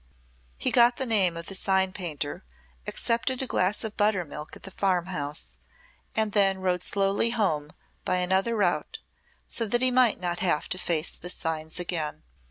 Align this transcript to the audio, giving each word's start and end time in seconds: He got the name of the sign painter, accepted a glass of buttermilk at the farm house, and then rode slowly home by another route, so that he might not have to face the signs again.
He 0.57 0.71
got 0.71 0.97
the 0.97 1.05
name 1.05 1.37
of 1.37 1.45
the 1.45 1.53
sign 1.53 1.91
painter, 1.93 2.43
accepted 2.87 3.39
a 3.39 3.45
glass 3.45 3.83
of 3.83 3.95
buttermilk 3.97 4.55
at 4.55 4.63
the 4.63 4.71
farm 4.71 5.05
house, 5.05 5.59
and 6.15 6.31
then 6.31 6.57
rode 6.57 6.81
slowly 6.81 7.29
home 7.29 7.69
by 8.03 8.15
another 8.15 8.55
route, 8.55 8.97
so 9.47 9.67
that 9.67 9.83
he 9.83 9.91
might 9.91 10.19
not 10.19 10.39
have 10.39 10.67
to 10.69 10.79
face 10.79 11.11
the 11.13 11.29
signs 11.29 11.79
again. 11.79 12.23